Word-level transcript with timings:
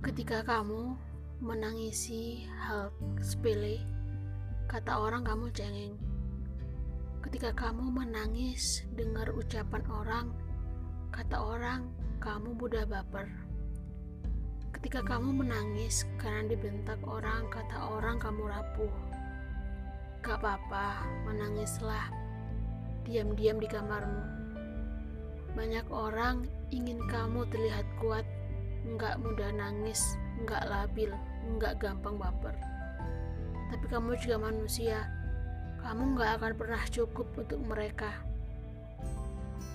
Ketika 0.00 0.40
kamu 0.42 0.96
menangisi 1.44 2.48
hal 2.64 2.88
sepele, 3.20 3.84
kata 4.64 4.96
orang 4.96 5.20
kamu 5.28 5.52
cengeng. 5.52 5.96
Ketika 7.20 7.52
kamu 7.52 7.92
menangis 7.92 8.88
dengar 8.96 9.28
ucapan 9.36 9.84
orang, 9.92 10.26
kata 11.12 11.36
orang 11.36 11.92
kamu 12.16 12.56
mudah 12.56 12.88
baper. 12.88 13.28
Ketika 14.72 15.04
kamu 15.04 15.44
menangis 15.44 16.08
karena 16.16 16.48
dibentak 16.48 17.00
orang, 17.04 17.52
kata 17.52 17.76
orang 17.92 18.16
kamu 18.16 18.48
rapuh. 18.48 18.94
Gak 20.24 20.40
apa-apa, 20.40 21.04
menangislah. 21.28 22.29
Diam-diam 23.10 23.58
di 23.58 23.66
kamarmu. 23.66 24.22
Banyak 25.58 25.90
orang 25.90 26.46
ingin 26.70 27.02
kamu 27.10 27.42
terlihat 27.50 27.82
kuat, 27.98 28.22
nggak 28.86 29.18
mudah 29.18 29.50
nangis, 29.50 30.14
nggak 30.46 30.70
labil, 30.70 31.10
nggak 31.58 31.82
gampang 31.82 32.14
baper. 32.14 32.54
Tapi 33.74 33.82
kamu 33.90 34.14
juga 34.22 34.38
manusia, 34.38 35.10
kamu 35.82 36.14
nggak 36.14 36.38
akan 36.38 36.52
pernah 36.54 36.82
cukup 36.86 37.26
untuk 37.34 37.58
mereka. 37.66 38.14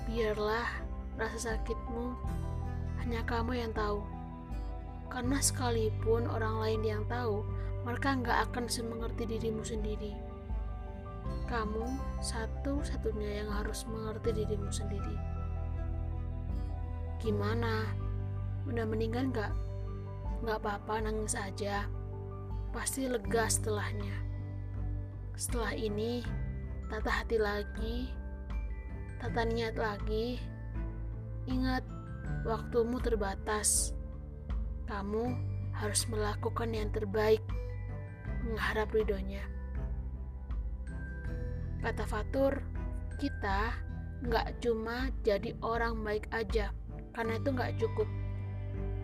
Biarlah 0.07 0.71
rasa 1.19 1.59
sakitmu 1.59 2.15
hanya 3.03 3.19
kamu 3.27 3.67
yang 3.67 3.75
tahu. 3.75 3.99
Karena 5.11 5.43
sekalipun 5.43 6.31
orang 6.31 6.63
lain 6.63 6.81
yang 6.87 7.03
tahu, 7.11 7.43
mereka 7.83 8.15
nggak 8.15 8.39
akan 8.47 8.71
semengerti 8.71 9.27
dirimu 9.27 9.59
sendiri. 9.59 10.34
Kamu 11.45 11.85
satu-satunya 12.25 13.45
yang 13.45 13.49
harus 13.53 13.85
mengerti 13.85 14.33
dirimu 14.33 14.69
sendiri. 14.73 15.15
Gimana? 17.21 17.85
Udah 18.65 18.85
meninggal 18.85 19.29
nggak? 19.29 19.53
Nggak 20.41 20.57
apa-apa, 20.61 21.05
nangis 21.05 21.37
aja. 21.37 21.85
Pasti 22.73 23.05
lega 23.05 23.45
setelahnya. 23.45 24.13
Setelah 25.37 25.73
ini, 25.77 26.25
tata 26.89 27.11
hati 27.23 27.37
lagi, 27.37 28.09
tata 29.21 29.41
niat 29.45 29.77
lagi. 29.77 30.41
Ingat, 31.45 31.85
waktumu 32.43 32.97
terbatas. 32.97 33.93
Kamu 34.85 35.33
harus 35.77 36.05
melakukan 36.09 36.73
yang 36.73 36.89
terbaik, 36.93 37.41
mengharap 38.45 38.89
ridhonya. 38.93 39.54
Kata 41.85 42.01
Fatur, 42.09 42.65
kita 43.21 43.77
nggak 44.25 44.57
cuma 44.57 45.13
jadi 45.21 45.53
orang 45.61 46.01
baik 46.01 46.25
aja, 46.33 46.73
karena 47.13 47.37
itu 47.37 47.53
nggak 47.53 47.77
cukup. 47.77 48.09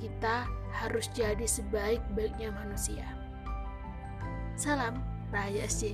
Kita 0.01 0.49
harus 0.73 1.05
jadi 1.13 1.45
sebaik-baiknya 1.45 2.49
manusia. 2.49 3.05
Salam, 4.57 4.97
Raya 5.29 5.69
SC. 5.69 5.93